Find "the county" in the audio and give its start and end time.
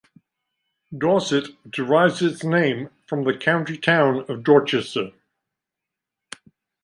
3.23-3.77